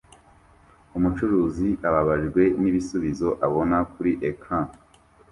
Umucuruzi 0.97 1.69
ababajwe 1.87 2.43
nibisubizo 2.61 3.29
abona 3.45 3.77
kuri 3.93 4.11
ecran 4.29 4.65